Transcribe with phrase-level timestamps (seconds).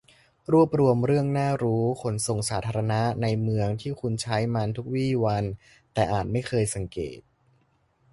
[0.51, 5.43] รวบรวมเรื่องน่ารู้ขนส่งสาธารณะในเมืองที่คุณใช้มันทุกวี่วัน
[5.93, 7.19] แต่อาจไม่เคยสังเกต